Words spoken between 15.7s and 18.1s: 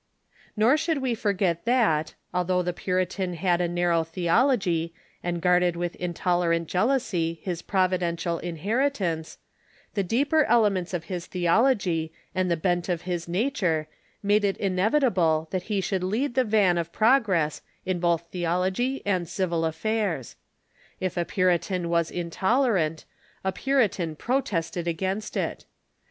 should lead the van of progress in